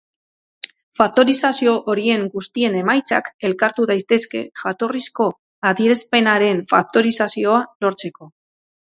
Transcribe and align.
Faktorizazio 0.99 1.73
horien 1.91 2.23
guztien 2.35 2.77
emaitzak 2.79 3.27
elkartu 3.49 3.85
daitezke 3.91 4.41
jatorrizko 4.61 5.27
adierazpenaren 5.73 6.63
faktorizazioa 6.73 7.61
lortzeko. 7.87 8.31